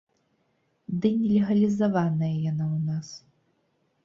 Ды 1.03 1.11
не 1.17 1.27
легалізаваная 1.35 2.31
яна 2.51 2.65
ў 2.75 2.89
нас! 2.89 3.07